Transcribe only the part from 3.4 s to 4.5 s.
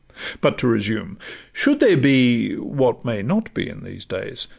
Be in these days?)